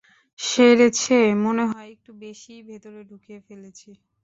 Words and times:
সেরেছে, 0.39 1.15
মনে 1.45 1.63
হয় 1.69 1.89
একটু 1.95 2.11
বেশিই 2.21 2.61
ভেতরে 2.69 2.99
ঢুকিয়ে 3.09 3.39
ফেলেছি। 3.47 3.89